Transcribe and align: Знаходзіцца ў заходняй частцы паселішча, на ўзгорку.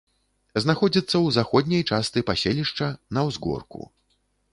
Знаходзіцца 0.63 1.11
ў 1.11 1.27
заходняй 1.35 1.83
частцы 1.89 2.23
паселішча, 2.31 2.87
на 3.19 3.25
ўзгорку. 3.29 3.81